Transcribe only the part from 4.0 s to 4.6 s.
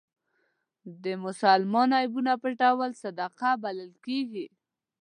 کېږي.